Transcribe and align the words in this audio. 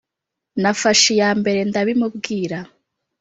Nafashe 0.61 1.07
iyambere 1.13 1.59
ndabimubwira 1.69 2.57